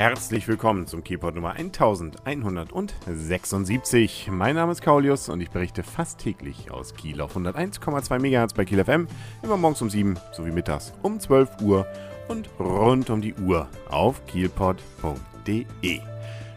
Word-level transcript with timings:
Herzlich 0.00 0.48
willkommen 0.48 0.86
zum 0.86 1.04
Keyport 1.04 1.34
Nummer 1.34 1.52
1176. 1.52 4.30
Mein 4.32 4.54
Name 4.54 4.72
ist 4.72 4.80
Kaulius 4.80 5.28
und 5.28 5.42
ich 5.42 5.50
berichte 5.50 5.82
fast 5.82 6.20
täglich 6.20 6.70
aus 6.70 6.94
Kiel 6.94 7.20
auf 7.20 7.36
101,2 7.36 8.18
MHz 8.18 8.54
bei 8.54 8.64
Kiel 8.64 8.82
FM, 8.82 9.08
immer 9.42 9.58
morgens 9.58 9.82
um 9.82 9.90
7 9.90 10.18
sowie 10.32 10.52
mittags 10.52 10.94
um 11.02 11.20
12 11.20 11.60
Uhr 11.60 11.86
und 12.28 12.48
rund 12.58 13.10
um 13.10 13.20
die 13.20 13.34
Uhr 13.34 13.68
auf 13.90 14.24
kielpot.de. 14.24 16.00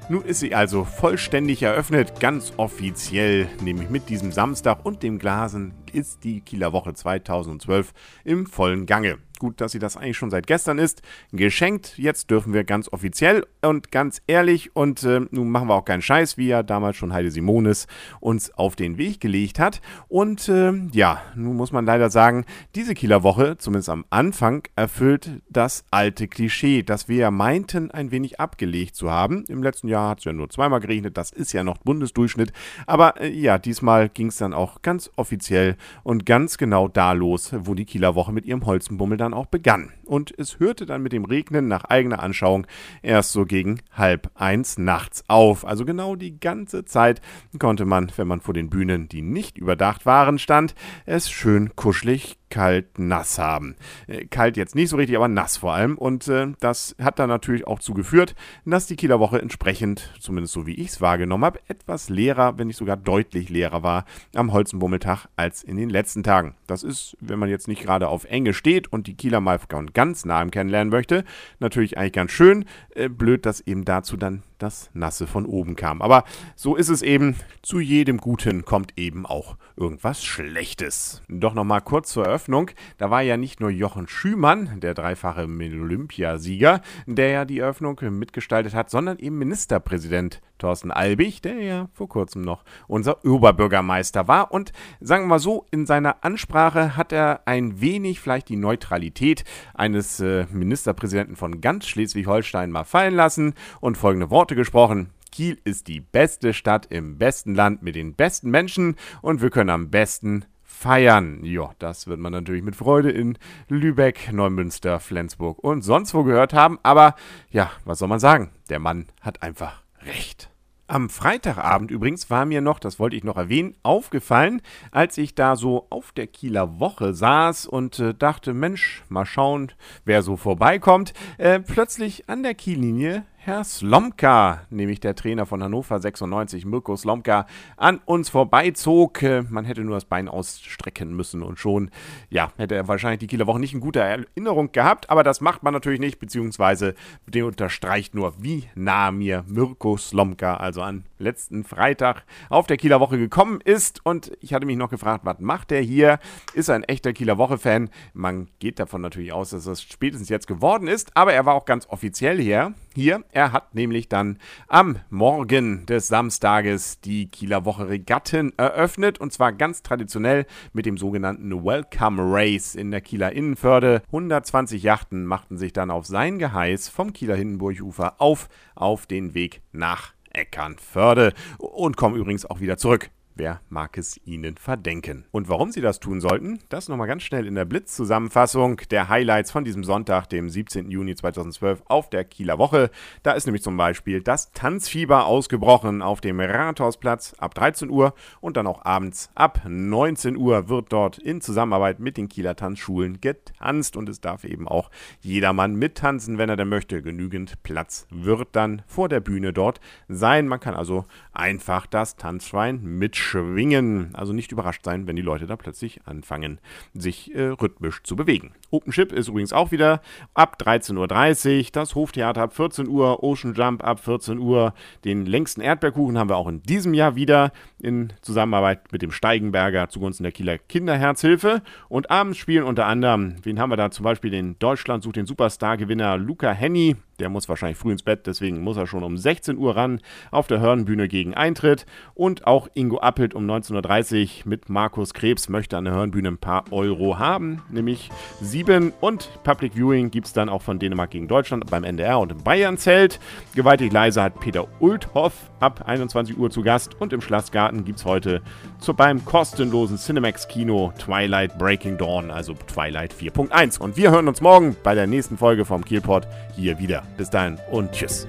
Nun 0.07 0.23
ist 0.23 0.39
sie 0.39 0.55
also 0.55 0.85
vollständig 0.85 1.63
eröffnet, 1.63 2.21
ganz 2.21 2.53
offiziell, 2.55 3.49
nämlich 3.61 3.89
mit 3.89 4.07
diesem 4.07 4.31
Samstag 4.31 4.85
und 4.85 5.03
dem 5.03 5.19
Glasen 5.19 5.73
ist 5.91 6.23
die 6.23 6.39
Kieler 6.39 6.71
Woche 6.71 6.93
2012 6.93 7.91
im 8.23 8.45
vollen 8.45 8.85
Gange 8.85 9.17
gut, 9.43 9.59
dass 9.59 9.73
sie 9.73 9.79
das 9.79 9.97
eigentlich 9.97 10.15
schon 10.15 10.31
seit 10.31 10.47
gestern 10.47 10.79
ist. 10.79 11.01
Geschenkt, 11.33 11.97
jetzt 11.97 12.31
dürfen 12.31 12.53
wir 12.53 12.63
ganz 12.63 12.87
offiziell 12.93 13.45
und 13.61 13.91
ganz 13.91 14.21
ehrlich 14.25 14.73
und 14.73 15.03
äh, 15.03 15.19
nun 15.31 15.49
machen 15.49 15.67
wir 15.67 15.75
auch 15.75 15.83
keinen 15.83 16.01
Scheiß, 16.01 16.37
wie 16.37 16.47
ja 16.47 16.63
damals 16.63 16.95
schon 16.95 17.11
Heide 17.11 17.29
Simonis 17.29 17.87
uns 18.21 18.51
auf 18.53 18.77
den 18.77 18.97
Weg 18.97 19.19
gelegt 19.19 19.59
hat. 19.59 19.81
Und 20.07 20.47
äh, 20.47 20.71
ja, 20.93 21.21
nun 21.35 21.57
muss 21.57 21.73
man 21.73 21.85
leider 21.85 22.09
sagen, 22.09 22.45
diese 22.73 22.93
Kieler 22.93 23.21
Woche, 23.23 23.57
zumindest 23.57 23.89
am 23.89 24.05
Anfang, 24.09 24.63
erfüllt 24.77 25.41
das 25.49 25.83
alte 25.91 26.29
Klischee, 26.29 26.81
das 26.81 27.09
wir 27.09 27.17
ja 27.17 27.31
meinten, 27.31 27.91
ein 27.91 28.11
wenig 28.11 28.39
abgelegt 28.39 28.95
zu 28.95 29.11
haben. 29.11 29.43
Im 29.49 29.61
letzten 29.61 29.89
Jahr 29.89 30.11
hat 30.11 30.19
es 30.19 30.23
ja 30.23 30.31
nur 30.31 30.49
zweimal 30.49 30.79
geregnet, 30.79 31.17
das 31.17 31.31
ist 31.31 31.51
ja 31.51 31.65
noch 31.65 31.79
Bundesdurchschnitt. 31.79 32.53
Aber 32.87 33.19
äh, 33.19 33.27
ja, 33.27 33.57
diesmal 33.57 34.07
ging 34.07 34.27
es 34.27 34.37
dann 34.37 34.53
auch 34.53 34.81
ganz 34.81 35.11
offiziell 35.17 35.75
und 36.03 36.25
ganz 36.25 36.57
genau 36.57 36.87
da 36.87 37.11
los, 37.11 37.53
wo 37.53 37.73
die 37.73 37.83
Kieler 37.83 38.15
Woche 38.15 38.31
mit 38.31 38.45
ihrem 38.45 38.65
Holzenbummel 38.65 39.17
dann 39.17 39.32
dann 39.33 39.39
auch 39.39 39.47
begann. 39.47 39.91
Und 40.05 40.33
es 40.37 40.59
hörte 40.59 40.85
dann 40.85 41.01
mit 41.01 41.13
dem 41.13 41.25
Regnen 41.25 41.67
nach 41.67 41.85
eigener 41.85 42.21
Anschauung 42.21 42.67
erst 43.01 43.31
so 43.31 43.45
gegen 43.45 43.81
halb 43.91 44.29
eins 44.35 44.77
nachts 44.77 45.23
auf. 45.27 45.65
Also 45.65 45.85
genau 45.85 46.15
die 46.15 46.39
ganze 46.39 46.85
Zeit 46.85 47.21
konnte 47.57 47.85
man, 47.85 48.11
wenn 48.15 48.27
man 48.27 48.41
vor 48.41 48.53
den 48.53 48.69
Bühnen, 48.69 49.07
die 49.07 49.21
nicht 49.21 49.57
überdacht 49.57 50.05
waren, 50.05 50.39
stand, 50.39 50.75
es 51.05 51.31
schön 51.31 51.75
kuschelig 51.75 52.37
kalt, 52.53 52.99
nass 52.99 53.39
haben. 53.39 53.75
Äh, 54.05 54.25
kalt 54.25 54.57
jetzt 54.57 54.75
nicht 54.75 54.89
so 54.89 54.97
richtig, 54.97 55.15
aber 55.15 55.27
nass 55.27 55.57
vor 55.57 55.73
allem. 55.73 55.97
Und 55.97 56.27
äh, 56.27 56.51
das 56.59 56.95
hat 57.01 57.17
dann 57.17 57.29
natürlich 57.29 57.65
auch 57.65 57.79
zugeführt, 57.79 58.35
dass 58.63 58.85
die 58.85 58.95
Kieler 58.95 59.19
Woche 59.19 59.41
entsprechend, 59.41 60.13
zumindest 60.19 60.53
so 60.53 60.67
wie 60.67 60.75
ich 60.75 60.89
es 60.89 61.01
wahrgenommen 61.01 61.45
habe, 61.45 61.59
etwas 61.67 62.09
leerer, 62.09 62.59
wenn 62.59 62.67
nicht 62.67 62.77
sogar 62.77 62.95
deutlich 62.95 63.49
leerer 63.49 63.81
war 63.81 64.05
am 64.35 64.53
Holzenbummeltag 64.53 65.25
als 65.35 65.63
in 65.63 65.77
den 65.77 65.89
letzten 65.89 66.21
Tagen. 66.21 66.53
Das 66.67 66.83
ist, 66.83 67.17
wenn 67.19 67.39
man 67.39 67.49
jetzt 67.49 67.67
nicht 67.67 67.81
gerade 67.81 68.07
auf 68.07 68.25
Enge 68.25 68.53
steht 68.53 68.93
und 68.93 69.07
die 69.07 69.12
Kieler 69.17 69.41
mal 69.41 69.59
ganz 69.93 70.25
nah 70.25 70.43
kennenlernen 70.51 70.91
möchte, 70.91 71.23
natürlich 71.59 71.97
eigentlich 71.97 72.13
ganz 72.13 72.31
schön. 72.31 72.65
Äh, 72.95 73.09
blöd, 73.09 73.45
dass 73.45 73.61
eben 73.61 73.85
dazu 73.85 74.17
dann 74.17 74.43
das 74.63 74.89
Nasse 74.93 75.27
von 75.27 75.45
oben 75.45 75.75
kam. 75.75 76.01
Aber 76.01 76.23
so 76.55 76.75
ist 76.75 76.89
es 76.89 77.01
eben. 77.01 77.35
Zu 77.61 77.79
jedem 77.79 78.17
Guten 78.17 78.65
kommt 78.65 78.97
eben 78.97 79.25
auch 79.25 79.57
irgendwas 79.77 80.23
Schlechtes. 80.23 81.21
Doch 81.29 81.53
nochmal 81.53 81.81
kurz 81.81 82.09
zur 82.09 82.25
Eröffnung. 82.25 82.71
Da 82.97 83.11
war 83.11 83.21
ja 83.21 83.37
nicht 83.37 83.59
nur 83.59 83.69
Jochen 83.69 84.07
Schümann, 84.07 84.79
der 84.79 84.93
dreifache 84.93 85.43
Olympiasieger, 85.43 86.81
der 87.05 87.29
ja 87.29 87.45
die 87.45 87.59
Eröffnung 87.59 87.99
mitgestaltet 88.09 88.73
hat, 88.73 88.89
sondern 88.89 89.19
eben 89.19 89.37
Ministerpräsident 89.37 90.41
Thorsten 90.63 90.91
Albig, 90.91 91.41
der 91.41 91.55
ja 91.61 91.89
vor 91.93 92.07
kurzem 92.07 92.41
noch 92.41 92.63
unser 92.87 93.25
Oberbürgermeister 93.25 94.29
war. 94.29 94.51
Und 94.51 94.71
sagen 95.01 95.25
wir 95.25 95.29
mal 95.29 95.39
so, 95.39 95.65
in 95.71 95.85
seiner 95.85 96.23
Ansprache 96.23 96.95
hat 96.95 97.11
er 97.11 97.41
ein 97.45 97.81
wenig 97.81 98.21
vielleicht 98.21 98.47
die 98.47 98.55
Neutralität 98.55 99.43
eines 99.73 100.21
äh, 100.21 100.45
Ministerpräsidenten 100.51 101.35
von 101.35 101.59
ganz 101.59 101.87
Schleswig-Holstein 101.87 102.71
mal 102.71 102.85
fallen 102.85 103.13
lassen 103.13 103.55
und 103.81 103.97
folgende 103.97 104.29
Worte 104.29 104.52
gesprochen. 104.55 105.09
Kiel 105.31 105.59
ist 105.63 105.87
die 105.87 105.99
beste 105.99 106.53
Stadt 106.53 106.87
im 106.89 107.17
besten 107.17 107.55
Land 107.55 107.81
mit 107.81 107.95
den 107.95 108.13
besten 108.13 108.51
Menschen 108.51 108.95
und 109.21 109.41
wir 109.41 109.49
können 109.49 109.71
am 109.71 109.89
besten 109.89 110.45
feiern. 110.61 111.43
Ja, 111.43 111.71
das 111.79 112.07
wird 112.07 112.19
man 112.19 112.33
natürlich 112.33 112.61
mit 112.61 112.75
Freude 112.75 113.09
in 113.09 113.37
Lübeck, 113.69 114.31
Neumünster, 114.31 114.99
Flensburg 114.99 115.59
und 115.59 115.81
sonst 115.81 116.13
wo 116.13 116.23
gehört 116.23 116.53
haben. 116.53 116.77
Aber 116.83 117.15
ja, 117.49 117.71
was 117.85 117.99
soll 117.99 118.09
man 118.09 118.19
sagen? 118.19 118.51
Der 118.69 118.79
Mann 118.79 119.07
hat 119.21 119.41
einfach 119.41 119.81
recht. 120.05 120.49
Am 120.87 121.09
Freitagabend 121.09 121.89
übrigens 121.89 122.29
war 122.29 122.45
mir 122.45 122.59
noch, 122.59 122.77
das 122.77 122.99
wollte 122.99 123.15
ich 123.15 123.23
noch 123.23 123.37
erwähnen, 123.37 123.75
aufgefallen, 123.81 124.61
als 124.91 125.17
ich 125.17 125.33
da 125.33 125.55
so 125.55 125.87
auf 125.89 126.11
der 126.11 126.27
Kieler 126.27 126.79
Woche 126.79 127.13
saß 127.13 127.65
und 127.65 127.99
äh, 127.99 128.13
dachte, 128.13 128.53
Mensch, 128.53 129.03
mal 129.07 129.25
schauen, 129.25 129.71
wer 130.03 130.21
so 130.21 130.35
vorbeikommt. 130.35 131.13
Äh, 131.37 131.61
plötzlich 131.61 132.29
an 132.29 132.43
der 132.43 132.53
Kiellinie 132.53 133.25
Herr 133.45 133.65
Slomka, 133.65 134.61
nämlich 134.69 135.01
der 135.01 135.15
Trainer 135.15 135.45
von 135.45 135.61
Hannover 135.61 135.99
96, 135.99 136.63
Mirko 136.63 136.95
Slomka, 136.95 137.45
an 137.75 137.99
uns 138.05 138.29
vorbeizog. 138.29 139.21
Äh, 139.21 139.41
man 139.49 139.65
hätte 139.65 139.81
nur 139.81 139.95
das 139.95 140.05
Bein 140.05 140.29
ausstrecken 140.29 141.13
müssen 141.13 141.43
und 141.43 141.59
schon, 141.59 141.91
ja, 142.29 142.53
hätte 142.55 142.75
er 142.75 142.87
wahrscheinlich 142.87 143.19
die 143.19 143.27
Kieler 143.27 143.45
Woche 143.45 143.59
nicht 143.59 143.73
in 143.73 143.81
guter 143.81 143.99
Erinnerung 143.99 144.71
gehabt, 144.71 145.09
aber 145.09 145.23
das 145.23 145.41
macht 145.41 145.61
man 145.61 145.73
natürlich 145.73 145.99
nicht, 145.99 146.19
beziehungsweise 146.19 146.95
der 147.27 147.45
unterstreicht 147.45 148.15
nur, 148.15 148.33
wie 148.41 148.69
nah 148.75 149.11
mir 149.11 149.43
Mirko 149.45 149.97
Slomka, 149.97 150.55
also 150.55 150.81
an 150.81 151.03
letzten 151.17 151.65
Freitag, 151.65 152.23
auf 152.47 152.67
der 152.67 152.77
Kieler 152.77 153.01
Woche 153.01 153.17
gekommen 153.17 153.59
ist. 153.59 154.05
Und 154.05 154.31
ich 154.39 154.53
hatte 154.53 154.65
mich 154.65 154.77
noch 154.77 154.89
gefragt, 154.89 155.25
was 155.25 155.39
macht 155.39 155.73
er 155.73 155.81
hier? 155.81 156.19
Ist 156.53 156.69
er 156.69 156.75
ein 156.75 156.83
echter 156.83 157.11
Kieler 157.11 157.37
Woche-Fan? 157.37 157.89
Man 158.13 158.47
geht 158.59 158.79
davon 158.79 159.01
natürlich 159.01 159.33
aus, 159.33 159.49
dass 159.49 159.65
es 159.65 159.81
spätestens 159.81 160.29
jetzt 160.29 160.47
geworden 160.47 160.87
ist, 160.87 161.11
aber 161.17 161.33
er 161.33 161.45
war 161.45 161.55
auch 161.55 161.65
ganz 161.65 161.89
offiziell 161.89 162.39
hier 162.39 162.73
hier. 162.95 163.23
Er 163.31 163.51
hat 163.51 163.75
nämlich 163.75 164.09
dann 164.09 164.37
am 164.67 164.99
Morgen 165.09 165.85
des 165.85 166.07
Samstages 166.07 166.99
die 167.01 167.27
Kieler 167.27 167.65
Woche 167.65 167.89
Regatten 167.89 168.53
eröffnet 168.57 169.19
und 169.19 169.33
zwar 169.33 169.53
ganz 169.53 169.83
traditionell 169.83 170.45
mit 170.73 170.85
dem 170.85 170.97
sogenannten 170.97 171.63
Welcome 171.63 172.21
Race 172.23 172.75
in 172.75 172.91
der 172.91 173.01
Kieler 173.01 173.31
Innenförde. 173.31 174.01
120 174.07 174.83
Yachten 174.83 175.25
machten 175.25 175.57
sich 175.57 175.73
dann 175.73 175.91
auf 175.91 176.05
sein 176.05 176.39
Geheiß 176.39 176.89
vom 176.89 177.13
Kieler 177.13 177.35
Hindenburgufer 177.35 178.15
auf 178.19 178.49
auf 178.75 179.05
den 179.05 179.33
Weg 179.33 179.61
nach 179.71 180.13
Eckernförde 180.31 181.33
und 181.57 181.97
kommen 181.97 182.15
übrigens 182.15 182.45
auch 182.45 182.59
wieder 182.59 182.77
zurück. 182.77 183.09
Wer 183.35 183.61
mag 183.67 183.97
es 183.97 184.21
Ihnen 184.25 184.57
verdenken? 184.57 185.25
Und 185.31 185.49
warum 185.49 185.71
Sie 185.71 185.81
das 185.81 185.99
tun 185.99 186.21
sollten, 186.21 186.59
das 186.69 186.87
nochmal 186.87 187.07
ganz 187.07 187.23
schnell 187.23 187.47
in 187.47 187.55
der 187.55 187.65
Blitzzusammenfassung 187.65 188.77
der 188.91 189.09
Highlights 189.09 189.49
von 189.49 189.63
diesem 189.63 189.83
Sonntag, 189.83 190.29
dem 190.29 190.51
17. 190.51 190.91
Juni 190.91 191.15
2012 191.15 191.81
auf 191.87 192.11
der 192.11 192.25
Kieler 192.25 192.59
Woche. 192.59 192.91
Da 193.23 193.31
ist 193.31 193.47
nämlich 193.47 193.63
zum 193.63 193.75
Beispiel 193.75 194.21
das 194.21 194.51
Tanzfieber 194.51 195.25
ausgebrochen 195.25 196.03
auf 196.03 196.21
dem 196.21 196.39
Rathausplatz 196.39 197.33
ab 197.39 197.55
13 197.55 197.89
Uhr 197.89 198.13
und 198.39 198.55
dann 198.55 198.67
auch 198.67 198.85
abends 198.85 199.31
ab 199.33 199.61
19 199.67 200.37
Uhr 200.37 200.69
wird 200.69 200.93
dort 200.93 201.17
in 201.17 201.41
Zusammenarbeit 201.41 201.99
mit 201.99 202.17
den 202.17 202.29
Kieler 202.29 202.55
Tanzschulen 202.55 203.19
getanzt 203.19 203.97
und 203.97 204.09
es 204.09 204.21
darf 204.21 204.43
eben 204.43 204.67
auch 204.67 204.91
jedermann 205.21 205.73
mittanzen, 205.73 206.37
wenn 206.37 206.49
er 206.49 206.55
denn 206.57 206.69
möchte. 206.69 207.01
Genügend 207.01 207.63
Platz 207.63 208.05
wird 208.11 208.49
dann 208.51 208.83
vor 208.85 209.09
der 209.09 209.21
Bühne 209.21 209.53
dort 209.53 209.81
sein. 210.07 210.47
Man 210.47 210.59
kann 210.59 210.75
also 210.75 211.05
einfach 211.31 211.87
das 211.87 212.15
Tanzschwein 212.15 212.83
mitschreiben 212.83 213.22
schwingen. 213.23 214.09
Also 214.13 214.33
nicht 214.33 214.51
überrascht 214.51 214.83
sein, 214.83 215.07
wenn 215.07 215.15
die 215.15 215.21
Leute 215.21 215.47
da 215.47 215.55
plötzlich 215.55 216.01
anfangen, 216.05 216.59
sich 216.93 217.33
äh, 217.33 217.47
rhythmisch 217.47 218.03
zu 218.03 218.15
bewegen. 218.15 218.53
OpenShip 218.71 219.11
ist 219.11 219.27
übrigens 219.27 219.53
auch 219.53 219.71
wieder 219.71 220.01
ab 220.33 220.57
13.30 220.59 221.59
Uhr, 221.59 221.65
das 221.71 221.95
Hoftheater 221.95 222.41
ab 222.41 222.55
14 222.55 222.87
Uhr, 222.87 223.23
Ocean 223.23 223.53
Jump 223.53 223.83
ab 223.83 223.99
14 223.99 224.39
Uhr. 224.39 224.73
Den 225.05 225.25
längsten 225.25 225.61
Erdbeerkuchen 225.61 226.17
haben 226.17 226.29
wir 226.29 226.37
auch 226.37 226.47
in 226.47 226.61
diesem 226.63 226.93
Jahr 226.93 227.15
wieder 227.15 227.51
in 227.79 228.13
Zusammenarbeit 228.21 228.91
mit 228.91 229.01
dem 229.01 229.11
Steigenberger 229.11 229.89
zugunsten 229.89 230.23
der 230.23 230.31
Kieler 230.31 230.57
Kinderherzhilfe. 230.57 231.61
Und 231.89 232.11
abends 232.11 232.37
spielen 232.37 232.63
unter 232.63 232.85
anderem, 232.85 233.35
wen 233.43 233.59
haben 233.59 233.71
wir 233.71 233.77
da 233.77 233.91
zum 233.91 234.03
Beispiel, 234.03 234.31
den 234.31 234.57
Deutschland 234.59 235.03
sucht 235.03 235.15
den 235.15 235.25
Superstar-Gewinner 235.25 236.17
Luca 236.17 236.51
Henny 236.51 236.95
der 237.19 237.29
muss 237.29 237.47
wahrscheinlich 237.49 237.77
früh 237.77 237.91
ins 237.91 238.03
Bett, 238.03 238.25
deswegen 238.25 238.61
muss 238.61 238.77
er 238.77 238.87
schon 238.87 239.03
um 239.03 239.17
16 239.17 239.57
Uhr 239.57 239.75
ran 239.75 240.01
auf 240.31 240.47
der 240.47 240.59
Hörnbühne 240.59 241.07
gegen 241.07 241.33
Eintritt. 241.33 241.85
Und 242.15 242.47
auch 242.47 242.67
Ingo 242.73 242.97
Appelt 243.13 243.35
um 243.35 243.45
19.30 243.45 244.23
Uhr 244.23 244.49
mit 244.49 244.69
Markus 244.69 245.13
Krebs 245.13 245.47
möchte 245.47 245.77
an 245.77 245.85
der 245.85 245.93
Hörnbühne 245.93 246.29
ein 246.29 246.39
paar 246.39 246.63
Euro 246.71 247.19
haben, 247.19 247.61
nämlich 247.69 248.09
sieben. 248.41 248.91
Und 249.01 249.29
Public 249.43 249.75
Viewing 249.75 250.09
gibt 250.09 250.25
es 250.25 250.33
dann 250.33 250.49
auch 250.49 250.63
von 250.63 250.79
Dänemark 250.79 251.11
gegen 251.11 251.27
Deutschland 251.27 251.69
beim 251.69 251.83
NDR 251.83 252.19
und 252.19 252.31
im 252.31 252.39
Bayern-Zelt. 252.39 253.19
Gewaltig 253.53 253.93
leise 253.93 254.23
hat 254.23 254.39
Peter 254.39 254.65
Ulthoff 254.79 255.33
ab 255.59 255.83
21 255.85 256.39
Uhr 256.39 256.49
zu 256.49 256.63
Gast. 256.63 256.99
Und 256.99 257.13
im 257.13 257.21
Schlossgarten 257.21 257.85
gibt 257.85 257.99
es 257.99 258.05
heute 258.05 258.41
zu, 258.79 258.95
beim 258.95 259.23
kostenlosen 259.23 259.97
Cinemax-Kino 259.97 260.91
Twilight 260.97 261.55
Breaking 261.59 261.99
Dawn, 261.99 262.31
also 262.31 262.55
Twilight 262.65 263.13
4.1. 263.13 263.77
Und 263.77 263.95
wir 263.95 264.09
hören 264.09 264.27
uns 264.27 264.41
morgen 264.41 264.75
bei 264.81 264.95
der 264.95 265.05
nächsten 265.05 265.37
Folge 265.37 265.65
vom 265.65 265.85
Kielpot 265.85 266.27
hier 266.55 266.79
wieder. 266.79 267.03
Bis 267.15 267.29
dahin 267.29 267.59
und 267.69 267.91
tschüss. 267.91 268.25